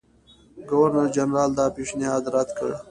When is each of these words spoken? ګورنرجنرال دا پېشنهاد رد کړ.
ګورنرجنرال 0.69 1.51
دا 1.57 1.65
پېشنهاد 1.75 2.23
رد 2.33 2.49
کړ. 2.57 2.71